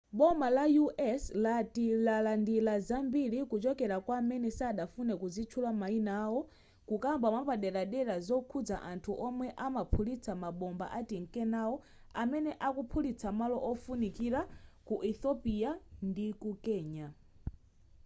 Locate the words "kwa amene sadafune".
4.05-5.13